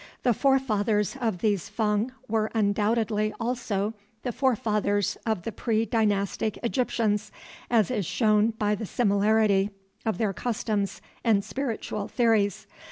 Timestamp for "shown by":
8.07-8.73